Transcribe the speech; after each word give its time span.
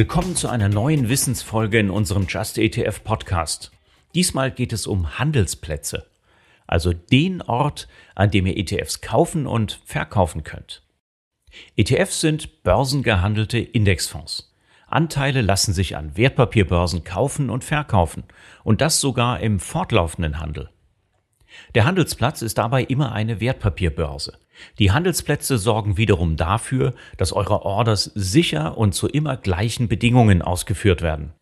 Willkommen 0.00 0.34
zu 0.34 0.48
einer 0.48 0.70
neuen 0.70 1.10
Wissensfolge 1.10 1.78
in 1.78 1.90
unserem 1.90 2.24
Just 2.26 2.56
ETF 2.56 3.04
Podcast. 3.04 3.70
Diesmal 4.14 4.50
geht 4.50 4.72
es 4.72 4.86
um 4.86 5.18
Handelsplätze, 5.18 6.06
also 6.66 6.94
den 6.94 7.42
Ort, 7.42 7.86
an 8.14 8.30
dem 8.30 8.46
ihr 8.46 8.56
ETFs 8.56 9.02
kaufen 9.02 9.46
und 9.46 9.82
verkaufen 9.84 10.42
könnt. 10.42 10.82
ETFs 11.76 12.22
sind 12.22 12.62
börsengehandelte 12.62 13.58
Indexfonds. 13.58 14.56
Anteile 14.86 15.42
lassen 15.42 15.74
sich 15.74 15.98
an 15.98 16.16
Wertpapierbörsen 16.16 17.04
kaufen 17.04 17.50
und 17.50 17.62
verkaufen 17.62 18.24
und 18.64 18.80
das 18.80 19.00
sogar 19.00 19.40
im 19.40 19.60
fortlaufenden 19.60 20.40
Handel. 20.40 20.70
Der 21.74 21.84
Handelsplatz 21.84 22.42
ist 22.42 22.58
dabei 22.58 22.82
immer 22.82 23.12
eine 23.12 23.40
Wertpapierbörse. 23.40 24.38
Die 24.78 24.92
Handelsplätze 24.92 25.58
sorgen 25.58 25.96
wiederum 25.96 26.36
dafür, 26.36 26.94
dass 27.16 27.32
eure 27.32 27.62
Orders 27.62 28.04
sicher 28.14 28.76
und 28.76 28.94
zu 28.94 29.08
immer 29.08 29.36
gleichen 29.36 29.88
Bedingungen 29.88 30.42
ausgeführt 30.42 31.02
werden. 31.02 31.32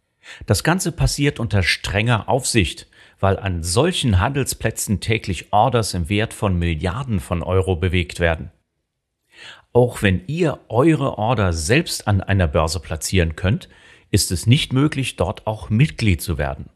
Das 0.46 0.62
Ganze 0.62 0.92
passiert 0.92 1.40
unter 1.40 1.62
strenger 1.62 2.28
Aufsicht, 2.28 2.86
weil 3.20 3.38
an 3.38 3.62
solchen 3.62 4.20
Handelsplätzen 4.20 5.00
täglich 5.00 5.52
Orders 5.52 5.94
im 5.94 6.08
Wert 6.08 6.34
von 6.34 6.58
Milliarden 6.58 7.20
von 7.20 7.42
Euro 7.42 7.76
bewegt 7.76 8.20
werden. 8.20 8.50
Auch 9.72 10.02
wenn 10.02 10.22
ihr 10.26 10.58
eure 10.68 11.18
Order 11.18 11.52
selbst 11.52 12.08
an 12.08 12.20
einer 12.20 12.48
Börse 12.48 12.80
platzieren 12.80 13.36
könnt, 13.36 13.68
ist 14.10 14.32
es 14.32 14.46
nicht 14.46 14.72
möglich, 14.72 15.16
dort 15.16 15.46
auch 15.46 15.70
Mitglied 15.70 16.22
zu 16.22 16.38
werden. 16.38 16.70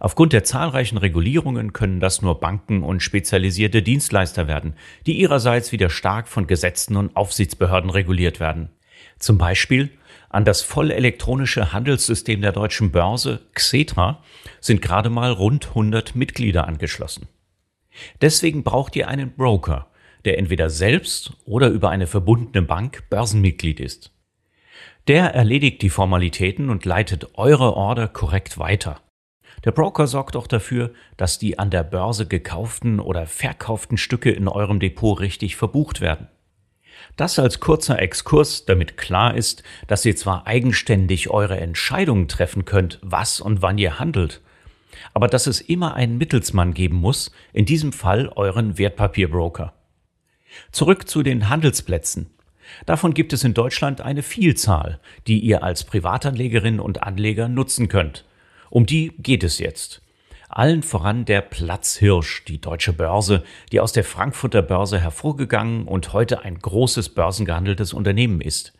Aufgrund 0.00 0.32
der 0.32 0.44
zahlreichen 0.44 0.98
Regulierungen 0.98 1.72
können 1.72 2.00
das 2.00 2.22
nur 2.22 2.40
Banken 2.40 2.82
und 2.82 3.02
spezialisierte 3.02 3.82
Dienstleister 3.82 4.48
werden, 4.48 4.74
die 5.06 5.18
ihrerseits 5.18 5.72
wieder 5.72 5.90
stark 5.90 6.28
von 6.28 6.46
Gesetzen 6.46 6.96
und 6.96 7.16
Aufsichtsbehörden 7.16 7.90
reguliert 7.90 8.40
werden. 8.40 8.70
Zum 9.18 9.38
Beispiel 9.38 9.90
an 10.28 10.44
das 10.44 10.62
vollelektronische 10.62 11.72
Handelssystem 11.72 12.42
der 12.42 12.52
deutschen 12.52 12.90
Börse 12.90 13.40
Xetra 13.54 14.22
sind 14.60 14.82
gerade 14.82 15.10
mal 15.10 15.30
rund 15.30 15.68
100 15.68 16.14
Mitglieder 16.14 16.66
angeschlossen. 16.66 17.28
Deswegen 18.20 18.62
braucht 18.62 18.96
ihr 18.96 19.08
einen 19.08 19.34
Broker, 19.34 19.86
der 20.24 20.38
entweder 20.38 20.68
selbst 20.68 21.32
oder 21.44 21.68
über 21.68 21.90
eine 21.90 22.06
verbundene 22.06 22.62
Bank 22.66 23.04
Börsenmitglied 23.08 23.80
ist. 23.80 24.12
Der 25.08 25.34
erledigt 25.34 25.82
die 25.82 25.90
Formalitäten 25.90 26.68
und 26.68 26.84
leitet 26.84 27.38
eure 27.38 27.74
Order 27.74 28.08
korrekt 28.08 28.58
weiter. 28.58 29.00
Der 29.64 29.72
Broker 29.72 30.06
sorgt 30.06 30.36
auch 30.36 30.46
dafür, 30.46 30.92
dass 31.16 31.38
die 31.38 31.58
an 31.58 31.70
der 31.70 31.82
Börse 31.82 32.26
gekauften 32.26 33.00
oder 33.00 33.26
verkauften 33.26 33.96
Stücke 33.96 34.30
in 34.30 34.48
eurem 34.48 34.80
Depot 34.80 35.18
richtig 35.18 35.56
verbucht 35.56 36.00
werden. 36.00 36.28
Das 37.16 37.38
als 37.38 37.60
kurzer 37.60 37.98
Exkurs, 37.98 38.64
damit 38.66 38.96
klar 38.96 39.34
ist, 39.34 39.62
dass 39.86 40.04
ihr 40.04 40.16
zwar 40.16 40.46
eigenständig 40.46 41.30
eure 41.30 41.58
Entscheidungen 41.58 42.28
treffen 42.28 42.64
könnt, 42.64 42.98
was 43.02 43.40
und 43.40 43.62
wann 43.62 43.78
ihr 43.78 43.98
handelt, 43.98 44.42
aber 45.14 45.28
dass 45.28 45.46
es 45.46 45.60
immer 45.60 45.94
einen 45.94 46.18
Mittelsmann 46.18 46.74
geben 46.74 46.96
muss, 46.96 47.30
in 47.52 47.64
diesem 47.64 47.92
Fall 47.92 48.28
euren 48.34 48.78
Wertpapierbroker. 48.78 49.72
Zurück 50.72 51.08
zu 51.08 51.22
den 51.22 51.48
Handelsplätzen. 51.48 52.30
Davon 52.84 53.14
gibt 53.14 53.32
es 53.32 53.44
in 53.44 53.54
Deutschland 53.54 54.00
eine 54.00 54.22
Vielzahl, 54.22 55.00
die 55.26 55.38
ihr 55.38 55.62
als 55.62 55.84
Privatanlegerin 55.84 56.80
und 56.80 57.02
Anleger 57.02 57.48
nutzen 57.48 57.88
könnt. 57.88 58.24
Um 58.70 58.86
die 58.86 59.12
geht 59.18 59.44
es 59.44 59.58
jetzt. 59.58 60.02
Allen 60.48 60.82
voran 60.82 61.24
der 61.24 61.40
Platzhirsch, 61.40 62.44
die 62.44 62.60
deutsche 62.60 62.92
Börse, 62.92 63.42
die 63.72 63.80
aus 63.80 63.92
der 63.92 64.04
Frankfurter 64.04 64.62
Börse 64.62 64.98
hervorgegangen 64.98 65.86
und 65.86 66.12
heute 66.12 66.42
ein 66.42 66.58
großes 66.58 67.10
börsengehandeltes 67.10 67.92
Unternehmen 67.92 68.40
ist. 68.40 68.72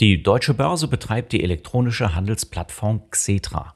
Die 0.00 0.22
deutsche 0.22 0.54
Börse 0.54 0.88
betreibt 0.88 1.32
die 1.32 1.44
elektronische 1.44 2.14
Handelsplattform 2.14 3.10
Xetra. 3.10 3.74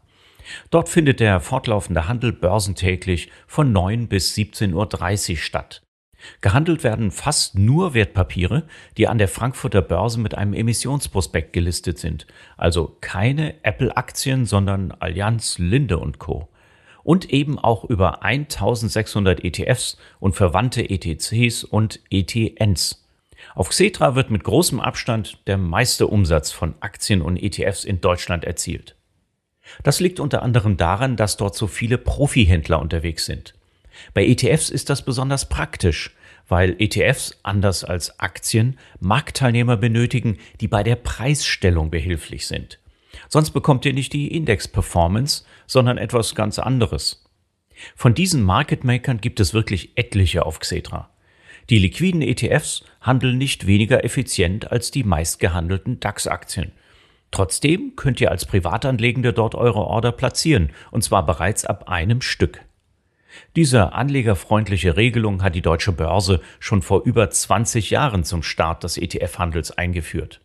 Dort 0.70 0.88
findet 0.88 1.20
der 1.20 1.40
fortlaufende 1.40 2.08
Handel 2.08 2.32
börsentäglich 2.32 3.30
von 3.46 3.72
9 3.72 4.08
bis 4.08 4.34
17.30 4.34 5.32
Uhr 5.32 5.36
statt. 5.36 5.85
Gehandelt 6.40 6.82
werden 6.84 7.10
fast 7.10 7.58
nur 7.58 7.94
Wertpapiere, 7.94 8.64
die 8.96 9.08
an 9.08 9.18
der 9.18 9.28
Frankfurter 9.28 9.82
Börse 9.82 10.20
mit 10.20 10.34
einem 10.34 10.54
Emissionsprospekt 10.54 11.52
gelistet 11.52 11.98
sind, 11.98 12.26
also 12.56 12.96
keine 13.00 13.62
Apple-Aktien, 13.64 14.46
sondern 14.46 14.92
Allianz, 14.92 15.58
Linde 15.58 15.98
und 15.98 16.18
Co. 16.18 16.48
Und 17.02 17.30
eben 17.30 17.58
auch 17.58 17.84
über 17.84 18.22
1600 18.22 19.44
ETFs 19.44 19.96
und 20.18 20.34
verwandte 20.34 20.88
ETCs 20.90 21.62
und 21.62 22.00
ETNs. 22.10 23.06
Auf 23.54 23.68
Xetra 23.68 24.14
wird 24.16 24.30
mit 24.30 24.42
großem 24.42 24.80
Abstand 24.80 25.46
der 25.46 25.58
meiste 25.58 26.08
Umsatz 26.08 26.50
von 26.50 26.74
Aktien 26.80 27.22
und 27.22 27.36
ETFs 27.36 27.84
in 27.84 28.00
Deutschland 28.00 28.44
erzielt. 28.44 28.96
Das 29.82 30.00
liegt 30.00 30.20
unter 30.20 30.42
anderem 30.42 30.76
daran, 30.76 31.16
dass 31.16 31.36
dort 31.36 31.54
so 31.54 31.66
viele 31.66 31.98
Profihändler 31.98 32.80
unterwegs 32.80 33.26
sind. 33.26 33.54
Bei 34.14 34.26
ETFs 34.26 34.70
ist 34.70 34.90
das 34.90 35.04
besonders 35.04 35.48
praktisch, 35.48 36.14
weil 36.48 36.76
ETFs, 36.78 37.38
anders 37.42 37.84
als 37.84 38.20
Aktien, 38.20 38.78
Marktteilnehmer 39.00 39.76
benötigen, 39.76 40.38
die 40.60 40.68
bei 40.68 40.82
der 40.82 40.96
Preisstellung 40.96 41.90
behilflich 41.90 42.46
sind. 42.46 42.78
Sonst 43.28 43.50
bekommt 43.50 43.84
ihr 43.84 43.92
nicht 43.92 44.12
die 44.12 44.28
Index-Performance, 44.28 45.44
sondern 45.66 45.98
etwas 45.98 46.34
ganz 46.34 46.58
anderes. 46.58 47.24
Von 47.94 48.14
diesen 48.14 48.42
Market 48.42 48.84
Makern 48.84 49.20
gibt 49.20 49.40
es 49.40 49.54
wirklich 49.54 49.96
etliche 49.96 50.46
auf 50.46 50.60
Xetra. 50.60 51.10
Die 51.68 51.78
liquiden 51.78 52.22
ETFs 52.22 52.84
handeln 53.00 53.38
nicht 53.38 53.66
weniger 53.66 54.04
effizient 54.04 54.70
als 54.70 54.90
die 54.90 55.02
meistgehandelten 55.02 55.98
DAX-Aktien. 55.98 56.72
Trotzdem 57.32 57.96
könnt 57.96 58.20
ihr 58.20 58.30
als 58.30 58.46
Privatanlegende 58.46 59.32
dort 59.32 59.56
eure 59.56 59.80
Order 59.80 60.12
platzieren, 60.12 60.70
und 60.92 61.02
zwar 61.02 61.26
bereits 61.26 61.64
ab 61.64 61.88
einem 61.88 62.20
Stück. 62.20 62.64
Diese 63.54 63.92
anlegerfreundliche 63.92 64.96
Regelung 64.96 65.42
hat 65.42 65.54
die 65.54 65.62
deutsche 65.62 65.92
Börse 65.92 66.40
schon 66.58 66.82
vor 66.82 67.02
über 67.04 67.30
20 67.30 67.90
Jahren 67.90 68.24
zum 68.24 68.42
Start 68.42 68.84
des 68.84 68.96
ETF-Handels 68.98 69.72
eingeführt. 69.72 70.40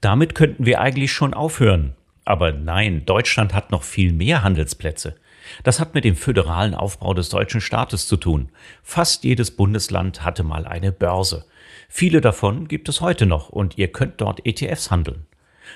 Damit 0.00 0.34
könnten 0.34 0.66
wir 0.66 0.80
eigentlich 0.80 1.12
schon 1.12 1.34
aufhören. 1.34 1.94
Aber 2.24 2.52
nein, 2.52 3.04
Deutschland 3.04 3.52
hat 3.52 3.70
noch 3.70 3.82
viel 3.82 4.12
mehr 4.12 4.42
Handelsplätze. 4.42 5.16
Das 5.62 5.78
hat 5.78 5.94
mit 5.94 6.04
dem 6.04 6.16
föderalen 6.16 6.74
Aufbau 6.74 7.12
des 7.12 7.28
deutschen 7.28 7.60
Staates 7.60 8.08
zu 8.08 8.16
tun. 8.16 8.48
Fast 8.82 9.24
jedes 9.24 9.54
Bundesland 9.54 10.24
hatte 10.24 10.42
mal 10.42 10.66
eine 10.66 10.90
Börse. 10.90 11.44
Viele 11.88 12.22
davon 12.22 12.66
gibt 12.66 12.88
es 12.88 13.02
heute 13.02 13.26
noch 13.26 13.50
und 13.50 13.76
ihr 13.76 13.88
könnt 13.88 14.20
dort 14.20 14.46
ETFs 14.46 14.90
handeln. 14.90 15.26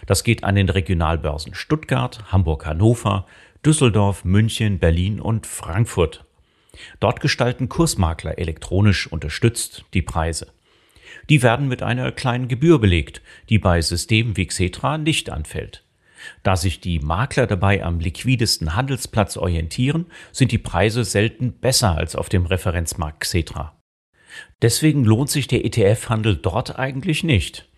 Das 0.06 0.24
geht 0.24 0.44
an 0.44 0.54
den 0.54 0.68
Regionalbörsen 0.68 1.54
Stuttgart, 1.54 2.32
Hamburg-Hannover, 2.32 3.26
Düsseldorf, 3.64 4.24
München, 4.24 4.78
Berlin 4.78 5.20
und 5.20 5.46
Frankfurt. 5.46 6.24
Dort 7.00 7.20
gestalten 7.20 7.68
Kursmakler 7.68 8.38
elektronisch 8.38 9.10
unterstützt 9.10 9.84
die 9.94 10.02
Preise. 10.02 10.52
Die 11.28 11.42
werden 11.42 11.68
mit 11.68 11.82
einer 11.82 12.12
kleinen 12.12 12.48
Gebühr 12.48 12.78
belegt, 12.78 13.20
die 13.48 13.58
bei 13.58 13.80
Systemen 13.80 14.36
wie 14.36 14.46
Xetra 14.46 14.96
nicht 14.96 15.30
anfällt. 15.30 15.84
Da 16.42 16.56
sich 16.56 16.80
die 16.80 17.00
Makler 17.00 17.46
dabei 17.46 17.82
am 17.84 18.00
liquidesten 18.00 18.74
Handelsplatz 18.74 19.36
orientieren, 19.36 20.06
sind 20.32 20.52
die 20.52 20.58
Preise 20.58 21.04
selten 21.04 21.52
besser 21.52 21.96
als 21.96 22.16
auf 22.16 22.28
dem 22.28 22.46
Referenzmarkt 22.46 23.20
Xetra. 23.20 23.80
Deswegen 24.62 25.04
lohnt 25.04 25.30
sich 25.30 25.46
der 25.46 25.64
ETF-Handel 25.64 26.36
dort 26.36 26.78
eigentlich 26.78 27.24
nicht. 27.24 27.68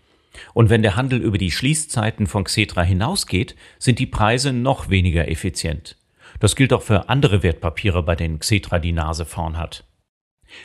Und 0.53 0.69
wenn 0.69 0.81
der 0.81 0.95
Handel 0.95 1.21
über 1.21 1.37
die 1.37 1.51
Schließzeiten 1.51 2.27
von 2.27 2.45
Xetra 2.45 2.83
hinausgeht, 2.83 3.55
sind 3.79 3.99
die 3.99 4.05
Preise 4.05 4.53
noch 4.53 4.89
weniger 4.89 5.27
effizient. 5.27 5.97
Das 6.39 6.55
gilt 6.55 6.73
auch 6.73 6.81
für 6.81 7.09
andere 7.09 7.43
Wertpapiere, 7.43 8.03
bei 8.03 8.15
denen 8.15 8.39
Xetra 8.39 8.79
die 8.79 8.93
Nase 8.93 9.25
vorn 9.25 9.57
hat. 9.57 9.85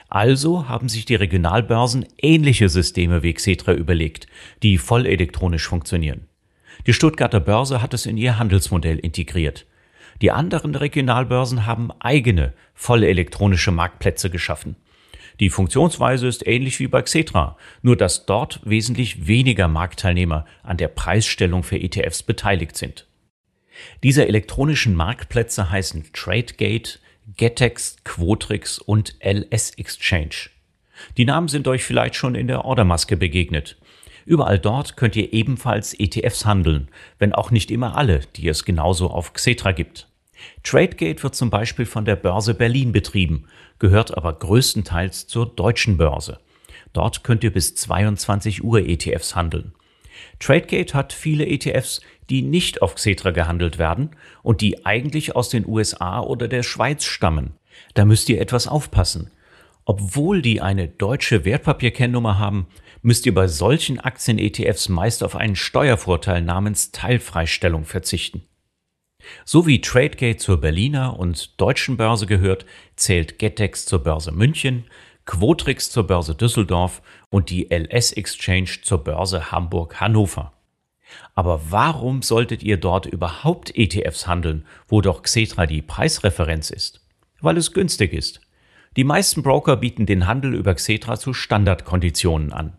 Also 0.08 0.68
haben 0.68 0.88
sich 0.88 1.04
die 1.04 1.14
Regionalbörsen 1.14 2.06
ähnliche 2.18 2.68
Systeme 2.68 3.22
wie 3.22 3.34
Xetra 3.34 3.72
überlegt, 3.72 4.26
die 4.62 4.78
voll 4.78 5.06
elektronisch 5.06 5.66
funktionieren. 5.66 6.26
Die 6.86 6.92
Stuttgarter 6.92 7.40
Börse 7.40 7.82
hat 7.82 7.94
es 7.94 8.06
in 8.06 8.16
ihr 8.16 8.38
Handelsmodell 8.38 8.98
integriert. 8.98 9.66
Die 10.22 10.30
anderen 10.30 10.74
Regionalbörsen 10.74 11.66
haben 11.66 11.90
eigene, 12.00 12.54
voll 12.74 13.04
elektronische 13.04 13.70
Marktplätze 13.70 14.30
geschaffen. 14.30 14.76
Die 15.40 15.50
Funktionsweise 15.50 16.26
ist 16.26 16.46
ähnlich 16.46 16.80
wie 16.80 16.88
bei 16.88 17.02
Xetra, 17.02 17.56
nur 17.82 17.96
dass 17.96 18.26
dort 18.26 18.60
wesentlich 18.64 19.26
weniger 19.26 19.68
Marktteilnehmer 19.68 20.46
an 20.62 20.78
der 20.78 20.88
Preisstellung 20.88 21.62
für 21.62 21.78
ETFs 21.78 22.22
beteiligt 22.22 22.76
sind. 22.76 23.06
Diese 24.02 24.26
elektronischen 24.26 24.94
Marktplätze 24.94 25.70
heißen 25.70 26.06
TradeGate, 26.14 26.98
Getex, 27.36 27.96
Quotrix 28.04 28.78
und 28.78 29.16
LS 29.20 29.72
Exchange. 29.76 30.50
Die 31.18 31.26
Namen 31.26 31.48
sind 31.48 31.68
euch 31.68 31.84
vielleicht 31.84 32.14
schon 32.14 32.34
in 32.34 32.46
der 32.46 32.64
Ordermaske 32.64 33.18
begegnet. 33.18 33.76
Überall 34.24 34.58
dort 34.58 34.96
könnt 34.96 35.16
ihr 35.16 35.32
ebenfalls 35.32 35.94
ETFs 35.98 36.46
handeln, 36.46 36.88
wenn 37.18 37.32
auch 37.32 37.50
nicht 37.50 37.70
immer 37.70 37.96
alle, 37.96 38.20
die 38.36 38.48
es 38.48 38.64
genauso 38.64 39.10
auf 39.10 39.34
Xetra 39.34 39.72
gibt. 39.72 40.08
TradeGate 40.62 41.22
wird 41.22 41.34
zum 41.34 41.50
Beispiel 41.50 41.86
von 41.86 42.04
der 42.04 42.16
Börse 42.16 42.54
Berlin 42.54 42.92
betrieben, 42.92 43.46
gehört 43.78 44.16
aber 44.16 44.32
größtenteils 44.32 45.26
zur 45.26 45.46
deutschen 45.46 45.96
Börse. 45.96 46.38
Dort 46.92 47.24
könnt 47.24 47.44
ihr 47.44 47.52
bis 47.52 47.74
22 47.74 48.64
Uhr 48.64 48.80
ETFs 48.80 49.34
handeln. 49.34 49.72
TradeGate 50.38 50.94
hat 50.94 51.12
viele 51.12 51.46
ETFs, 51.46 52.00
die 52.30 52.42
nicht 52.42 52.82
auf 52.82 52.94
Xetra 52.94 53.30
gehandelt 53.30 53.78
werden 53.78 54.10
und 54.42 54.60
die 54.60 54.84
eigentlich 54.86 55.36
aus 55.36 55.48
den 55.48 55.66
USA 55.66 56.20
oder 56.20 56.48
der 56.48 56.62
Schweiz 56.62 57.04
stammen. 57.04 57.52
Da 57.94 58.04
müsst 58.04 58.28
ihr 58.28 58.40
etwas 58.40 58.66
aufpassen. 58.66 59.30
Obwohl 59.84 60.42
die 60.42 60.60
eine 60.60 60.88
deutsche 60.88 61.44
Wertpapierkennnummer 61.44 62.38
haben, 62.38 62.66
müsst 63.02 63.24
ihr 63.24 63.34
bei 63.34 63.46
solchen 63.46 64.00
Aktien-ETFs 64.00 64.88
meist 64.88 65.22
auf 65.22 65.36
einen 65.36 65.54
Steuervorteil 65.54 66.42
namens 66.42 66.90
Teilfreistellung 66.90 67.84
verzichten. 67.84 68.42
So 69.44 69.66
wie 69.66 69.80
Tradegate 69.80 70.38
zur 70.38 70.60
Berliner 70.60 71.18
und 71.18 71.60
deutschen 71.60 71.96
Börse 71.96 72.26
gehört, 72.26 72.66
zählt 72.96 73.38
Getex 73.38 73.86
zur 73.86 74.02
Börse 74.02 74.32
München, 74.32 74.84
Quotrix 75.24 75.90
zur 75.90 76.06
Börse 76.06 76.34
Düsseldorf 76.34 77.02
und 77.30 77.50
die 77.50 77.68
LS 77.70 78.12
Exchange 78.12 78.78
zur 78.82 79.02
Börse 79.02 79.50
Hamburg-Hannover. 79.50 80.52
Aber 81.34 81.60
warum 81.70 82.22
solltet 82.22 82.62
ihr 82.62 82.76
dort 82.76 83.06
überhaupt 83.06 83.76
ETFs 83.76 84.26
handeln, 84.26 84.64
wo 84.88 85.00
doch 85.00 85.22
Xetra 85.22 85.66
die 85.66 85.82
Preisreferenz 85.82 86.70
ist? 86.70 87.00
Weil 87.40 87.56
es 87.56 87.72
günstig 87.72 88.12
ist. 88.12 88.40
Die 88.96 89.04
meisten 89.04 89.42
Broker 89.42 89.76
bieten 89.76 90.06
den 90.06 90.26
Handel 90.26 90.54
über 90.54 90.74
Xetra 90.74 91.18
zu 91.18 91.34
Standardkonditionen 91.34 92.52
an. 92.52 92.76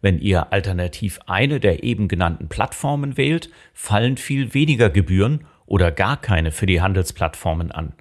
Wenn 0.00 0.18
ihr 0.18 0.52
alternativ 0.52 1.20
eine 1.26 1.60
der 1.60 1.82
eben 1.82 2.08
genannten 2.08 2.48
Plattformen 2.48 3.16
wählt, 3.16 3.50
fallen 3.72 4.16
viel 4.16 4.54
weniger 4.54 4.90
Gebühren 4.90 5.46
oder 5.66 5.90
gar 5.90 6.20
keine 6.20 6.52
für 6.52 6.66
die 6.66 6.80
Handelsplattformen 6.80 7.70
an. 7.70 7.92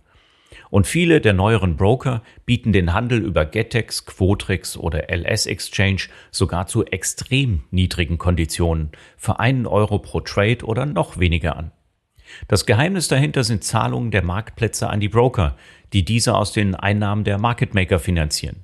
Und 0.69 0.87
viele 0.87 1.21
der 1.21 1.33
neueren 1.33 1.77
Broker 1.77 2.21
bieten 2.45 2.73
den 2.73 2.93
Handel 2.93 3.19
über 3.19 3.45
Getex, 3.45 4.05
Quotrix 4.05 4.77
oder 4.77 5.09
LS 5.09 5.45
Exchange 5.45 6.03
sogar 6.31 6.67
zu 6.67 6.85
extrem 6.85 7.63
niedrigen 7.71 8.17
Konditionen 8.17 8.91
für 9.17 9.39
einen 9.39 9.67
Euro 9.67 9.99
pro 9.99 10.21
Trade 10.21 10.65
oder 10.65 10.85
noch 10.85 11.19
weniger 11.19 11.55
an. 11.55 11.71
Das 12.47 12.65
Geheimnis 12.65 13.07
dahinter 13.07 13.43
sind 13.43 13.63
Zahlungen 13.63 14.11
der 14.11 14.23
Marktplätze 14.23 14.89
an 14.89 14.99
die 14.99 15.09
Broker, 15.09 15.55
die 15.93 16.03
diese 16.03 16.35
aus 16.35 16.51
den 16.51 16.75
Einnahmen 16.75 17.23
der 17.23 17.37
Market 17.37 17.73
Maker 17.73 17.99
finanzieren. 17.99 18.63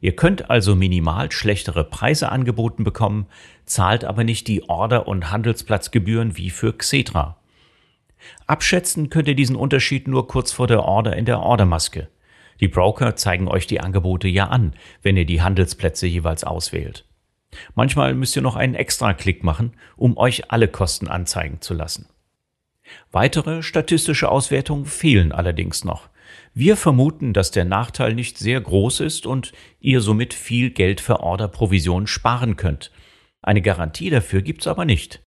Ihr 0.00 0.14
könnt 0.14 0.50
also 0.50 0.74
minimal 0.76 1.32
schlechtere 1.32 1.84
Preise 1.84 2.30
angeboten 2.30 2.84
bekommen, 2.84 3.26
zahlt 3.64 4.04
aber 4.04 4.24
nicht 4.24 4.46
die 4.46 4.68
Order- 4.68 5.08
und 5.08 5.30
Handelsplatzgebühren 5.30 6.36
wie 6.36 6.50
für 6.50 6.76
Xetra. 6.76 7.35
Abschätzen 8.46 9.10
könnt 9.10 9.28
ihr 9.28 9.34
diesen 9.34 9.56
Unterschied 9.56 10.08
nur 10.08 10.26
kurz 10.28 10.52
vor 10.52 10.66
der 10.66 10.82
Order 10.82 11.16
in 11.16 11.24
der 11.24 11.40
Ordermaske. 11.40 12.08
Die 12.60 12.68
Broker 12.68 13.16
zeigen 13.16 13.48
euch 13.48 13.66
die 13.66 13.80
Angebote 13.80 14.28
ja 14.28 14.48
an, 14.48 14.74
wenn 15.02 15.16
ihr 15.16 15.26
die 15.26 15.42
Handelsplätze 15.42 16.06
jeweils 16.06 16.44
auswählt. 16.44 17.04
Manchmal 17.74 18.14
müsst 18.14 18.36
ihr 18.36 18.42
noch 18.42 18.56
einen 18.56 18.74
extra 18.74 19.14
Klick 19.14 19.44
machen, 19.44 19.74
um 19.96 20.16
euch 20.16 20.50
alle 20.50 20.68
Kosten 20.68 21.08
anzeigen 21.08 21.60
zu 21.60 21.74
lassen. 21.74 22.08
Weitere 23.10 23.62
statistische 23.62 24.30
Auswertungen 24.30 24.86
fehlen 24.86 25.32
allerdings 25.32 25.84
noch. 25.84 26.08
Wir 26.54 26.76
vermuten, 26.76 27.32
dass 27.32 27.50
der 27.50 27.64
Nachteil 27.64 28.14
nicht 28.14 28.38
sehr 28.38 28.60
groß 28.60 29.00
ist 29.00 29.26
und 29.26 29.52
ihr 29.80 30.00
somit 30.00 30.34
viel 30.34 30.70
Geld 30.70 31.00
für 31.00 31.20
Orderprovisionen 31.20 32.06
sparen 32.06 32.56
könnt. 32.56 32.90
Eine 33.42 33.62
Garantie 33.62 34.10
dafür 34.10 34.42
gibt's 34.42 34.66
aber 34.66 34.84
nicht. 34.84 35.22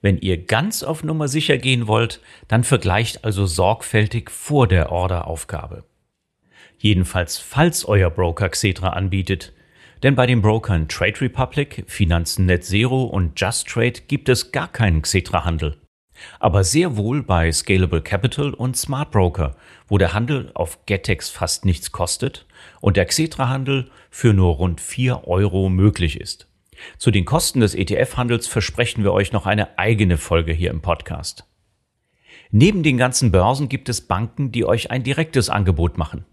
Wenn 0.00 0.18
ihr 0.18 0.44
ganz 0.44 0.82
auf 0.82 1.04
Nummer 1.04 1.28
sicher 1.28 1.58
gehen 1.58 1.86
wollt, 1.86 2.20
dann 2.48 2.64
vergleicht 2.64 3.24
also 3.24 3.46
sorgfältig 3.46 4.30
vor 4.30 4.66
der 4.66 4.92
Orderaufgabe. 4.92 5.84
Jedenfalls 6.78 7.38
falls 7.38 7.84
euer 7.84 8.10
Broker 8.10 8.48
Xetra 8.48 8.90
anbietet, 8.90 9.52
denn 10.02 10.14
bei 10.14 10.26
den 10.26 10.42
Brokern 10.42 10.86
Trade 10.88 11.20
Republic, 11.22 11.84
Finanzen 11.88 12.46
Net 12.46 12.64
Zero 12.64 13.04
und 13.04 13.40
Just 13.40 13.68
Trade 13.68 14.00
gibt 14.06 14.28
es 14.28 14.52
gar 14.52 14.68
keinen 14.68 15.02
Xetra-Handel 15.02 15.76
aber 16.38 16.64
sehr 16.64 16.96
wohl 16.96 17.22
bei 17.22 17.50
Scalable 17.52 18.02
Capital 18.02 18.54
und 18.54 18.76
Smart 18.76 19.10
Broker, 19.10 19.56
wo 19.86 19.98
der 19.98 20.12
Handel 20.14 20.50
auf 20.54 20.84
Getex 20.86 21.30
fast 21.30 21.64
nichts 21.64 21.92
kostet 21.92 22.46
und 22.80 22.96
der 22.96 23.06
Xetra-Handel 23.06 23.90
für 24.10 24.32
nur 24.32 24.54
rund 24.54 24.80
4 24.80 25.26
Euro 25.26 25.68
möglich 25.68 26.20
ist. 26.20 26.48
Zu 26.96 27.10
den 27.10 27.24
Kosten 27.24 27.60
des 27.60 27.74
ETF-Handels 27.74 28.46
versprechen 28.46 29.04
wir 29.04 29.12
euch 29.12 29.32
noch 29.32 29.46
eine 29.46 29.78
eigene 29.78 30.16
Folge 30.16 30.52
hier 30.52 30.70
im 30.70 30.80
Podcast. 30.80 31.44
Neben 32.50 32.82
den 32.82 32.96
ganzen 32.96 33.30
Börsen 33.30 33.68
gibt 33.68 33.88
es 33.88 34.00
Banken, 34.00 34.52
die 34.52 34.64
euch 34.64 34.90
ein 34.90 35.02
direktes 35.02 35.50
Angebot 35.50 35.98
machen. 35.98 36.24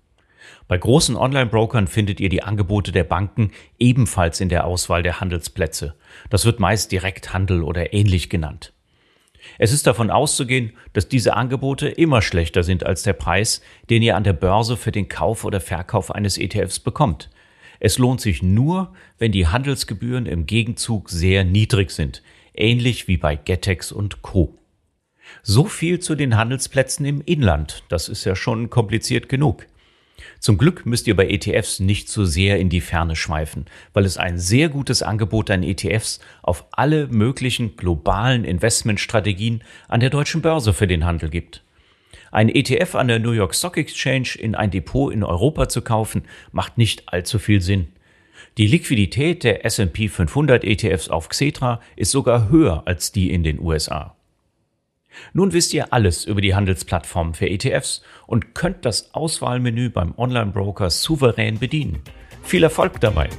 Bei 0.68 0.78
großen 0.78 1.16
Online-Brokern 1.16 1.88
findet 1.88 2.20
ihr 2.20 2.30
die 2.30 2.44
Angebote 2.44 2.92
der 2.92 3.04
Banken 3.04 3.52
ebenfalls 3.80 4.40
in 4.40 4.50
der 4.50 4.66
Auswahl 4.66 5.04
der 5.04 5.20
Handelsplätze. 5.20 5.96
Das 6.30 6.46
wird 6.46 6.60
meist 6.60 6.92
Direkthandel 6.92 7.64
oder 7.64 7.94
ähnlich 7.94 8.30
genannt. 8.30 8.74
Es 9.60 9.72
ist 9.72 9.86
davon 9.86 10.10
auszugehen, 10.10 10.74
dass 10.94 11.08
diese 11.08 11.36
Angebote 11.36 11.88
immer 11.88 12.22
schlechter 12.22 12.64
sind 12.64 12.84
als 12.84 13.04
der 13.04 13.14
Preis, 13.14 13.62
den 13.90 14.02
ihr 14.02 14.16
an 14.16 14.24
der 14.24 14.34
Börse 14.34 14.76
für 14.76 14.92
den 14.92 15.08
Kauf 15.08 15.44
oder 15.44 15.62
Verkauf 15.62 16.10
eines 16.10 16.38
ETFs 16.38 16.80
bekommt. 16.80 17.30
Es 17.80 17.98
lohnt 17.98 18.22
sich 18.22 18.42
nur, 18.42 18.94
wenn 19.18 19.32
die 19.32 19.48
Handelsgebühren 19.48 20.26
im 20.26 20.46
Gegenzug 20.46 21.10
sehr 21.10 21.44
niedrig 21.44 21.92
sind, 21.92 22.22
ähnlich 22.54 23.08
wie 23.08 23.18
bei 23.18 23.36
Getex 23.36 23.92
und 23.92 24.22
Co. 24.22 24.58
So 25.44 25.66
viel 25.66 26.00
zu 26.00 26.16
den 26.16 26.38
Handelsplätzen 26.38 27.06
im 27.06 27.22
Inland, 27.22 27.84
das 27.90 28.10
ist 28.10 28.26
ja 28.26 28.36
schon 28.36 28.70
kompliziert 28.70 29.30
genug. 29.30 29.66
Zum 30.40 30.58
Glück 30.58 30.86
müsst 30.86 31.08
ihr 31.08 31.16
bei 31.16 31.28
ETFs 31.28 31.80
nicht 31.80 32.08
zu 32.08 32.24
so 32.24 32.32
sehr 32.32 32.60
in 32.60 32.70
die 32.70 32.82
Ferne 32.82 33.16
schweifen, 33.16 33.66
weil 33.94 34.06
es 34.06 34.18
ein 34.18 34.38
sehr 34.38 34.70
gutes 34.70 35.02
Angebot 35.02 35.50
an 35.50 35.64
ETFs 35.64 36.20
auf 36.42 36.66
alle 36.72 37.08
möglichen 37.08 37.76
globalen 37.76 38.46
Investmentstrategien 38.46 39.64
an 39.88 40.00
der 40.00 40.10
deutschen 40.10 40.42
Börse 40.42 40.74
für 40.74 40.88
den 40.88 41.06
Handel 41.06 41.30
gibt. 41.30 41.65
Ein 42.32 42.50
ETF 42.50 42.96
an 42.96 43.08
der 43.08 43.20
New 43.20 43.32
York 43.32 43.56
Stock 43.56 43.78
Exchange 43.78 44.36
in 44.40 44.56
ein 44.56 44.72
Depot 44.72 45.14
in 45.14 45.24
Europa 45.24 45.70
zu 45.70 45.82
kaufen, 45.82 46.24
macht 46.52 46.78
nicht 46.78 47.04
allzu 47.08 47.40
viel 47.40 47.62
Sinn. 47.62 47.88
Die 48.58 48.68
Liquidität 48.68 49.44
der 49.44 49.66
S&P 49.66 50.08
500 50.08 50.64
ETFs 50.64 51.10
auf 51.10 51.30
Xetra 51.30 51.82
ist 51.96 52.12
sogar 52.12 52.50
höher 52.50 52.84
als 52.86 53.12
die 53.12 53.32
in 53.32 53.44
den 53.44 53.60
USA. 53.60 54.16
Nun 55.34 55.54
wisst 55.54 55.74
ihr 55.74 55.94
alles 55.94 56.26
über 56.26 56.42
die 56.42 56.56
Handelsplattformen 56.56 57.34
für 57.34 57.50
ETFs 57.50 58.02
und 58.28 58.54
könnt 58.54 58.86
das 58.86 59.14
Auswahlmenü 59.14 59.90
beim 59.90 60.14
Online-Broker 60.18 60.90
souverän 60.90 61.60
bedienen. 61.60 62.02
Viel 62.44 62.64
Erfolg 62.64 63.00
dabei! 63.00 63.30